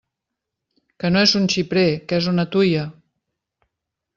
Que 1.03 1.11
no 1.13 1.21
és 1.27 1.33
un 1.41 1.45
xiprer, 1.55 1.85
que 2.09 2.21
és 2.23 2.31
una 2.33 2.47
tuia! 2.57 2.87